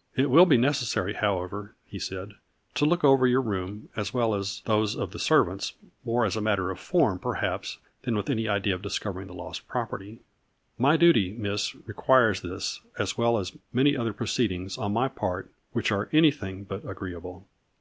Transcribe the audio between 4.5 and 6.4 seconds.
those of the ser vants, more as a